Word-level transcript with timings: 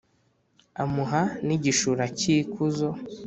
amuha 0.83 1.21
n’igishura 1.45 2.03
cy’ikuzo. 2.17 2.89